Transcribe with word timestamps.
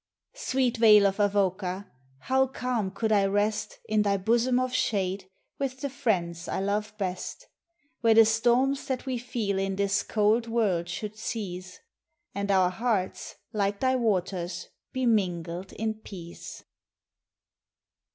Sweet 0.33 0.77
Vale 0.77 1.05
of 1.05 1.19
Avoca! 1.19 1.91
how 2.21 2.47
calm 2.47 2.89
could 2.89 3.11
I 3.11 3.25
rest 3.27 3.77
In 3.87 4.01
thy 4.01 4.17
bosom 4.17 4.59
of 4.59 4.73
shade, 4.73 5.29
with 5.59 5.81
the 5.81 5.91
friends 5.91 6.47
I 6.47 6.59
love 6.59 6.95
best; 6.97 7.45
Where 7.99 8.15
the 8.15 8.25
storms 8.25 8.87
that 8.87 9.05
we 9.05 9.19
feel 9.19 9.59
in 9.59 9.75
this 9.75 10.01
cold 10.01 10.47
world 10.47 10.89
should 10.89 11.17
cease, 11.19 11.81
And 12.33 12.49
our 12.49 12.71
hearts, 12.71 13.35
like 13.53 13.79
thy 13.79 13.95
waters, 13.95 14.69
be 14.91 15.05
mingled 15.05 15.71
in 15.73 15.93
peace. 15.93 16.63